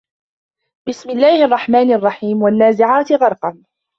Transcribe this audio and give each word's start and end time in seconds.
بِسْمِ 0.89 1.09
اللَّهِ 1.09 1.45
الرَّحْمَنِ 1.45 1.93
الرَّحِيمِ 1.93 2.41
وَالنَّازِعَاتِ 2.41 3.11
غَرْقًا 3.11 3.63